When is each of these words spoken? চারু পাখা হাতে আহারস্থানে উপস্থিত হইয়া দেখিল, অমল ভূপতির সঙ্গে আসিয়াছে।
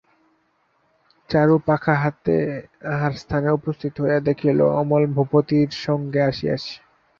চারু 1.29 1.55
পাখা 1.67 1.95
হাতে 2.03 2.35
আহারস্থানে 2.93 3.49
উপস্থিত 3.51 3.93
হইয়া 4.01 4.19
দেখিল, 4.27 4.59
অমল 4.79 5.03
ভূপতির 5.15 5.69
সঙ্গে 5.85 6.19
আসিয়াছে। 6.29 6.73